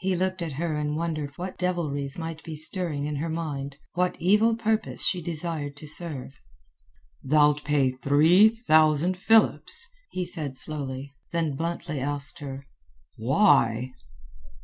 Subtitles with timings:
[0.00, 4.16] He looked at her and wondered what devilries might be stirring in her mind, what
[4.20, 6.42] evil purpose she desired to serve.
[7.22, 11.12] "Thou'lt pay three thousand philips?" he said slowly.
[11.30, 12.66] Then bluntly asked her:
[13.14, 13.92] "Why?"